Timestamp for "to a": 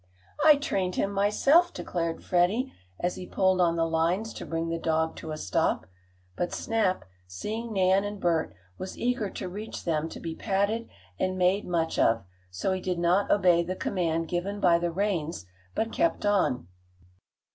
5.17-5.37